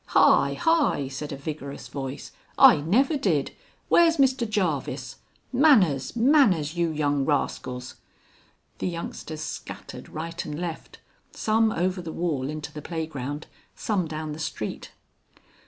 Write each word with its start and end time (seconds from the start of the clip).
"Hi, 0.17 0.55
hi!" 0.55 1.09
said 1.09 1.31
a 1.31 1.37
vigorous 1.37 1.87
voice. 1.87 2.31
"I 2.57 2.77
never 2.77 3.15
did! 3.15 3.51
Where's 3.87 4.17
Mr 4.17 4.49
Jarvis? 4.49 5.17
Manners, 5.53 6.15
manners! 6.15 6.75
you 6.75 6.89
young 6.89 7.23
rascals." 7.23 7.97
The 8.79 8.87
youngsters 8.87 9.41
scattered 9.41 10.09
right 10.09 10.43
and 10.43 10.59
left, 10.59 10.97
some 11.33 11.71
over 11.71 12.01
the 12.01 12.11
wall 12.11 12.49
into 12.49 12.73
the 12.73 12.81
playground, 12.81 13.45
some 13.75 14.07
down 14.07 14.31
the 14.31 14.39
street. 14.39 14.89